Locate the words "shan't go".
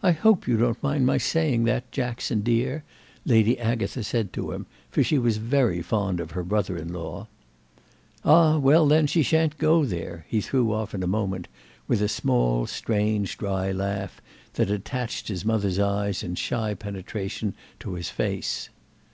9.24-9.84